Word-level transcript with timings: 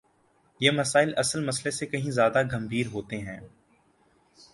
یہ 0.59 0.71
مسائل 0.71 1.13
اصل 1.17 1.45
مسئلے 1.45 1.71
سے 1.71 1.85
کہیں 1.85 2.11
زیادہ 2.11 2.41
گمبھیر 2.53 2.87
ہوتے 2.87 3.17
ہیں۔ 3.17 3.39